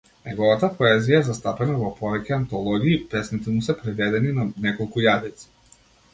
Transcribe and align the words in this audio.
Неговата 0.27 0.69
поезија 0.77 1.19
е 1.23 1.25
застапена 1.27 1.75
во 1.81 1.91
повеќе 1.99 2.35
антологии, 2.39 2.97
песните 3.13 3.55
му 3.59 3.67
се 3.69 3.77
преведени 3.83 4.35
на 4.41 4.49
неколку 4.67 5.07
јазици. 5.11 5.49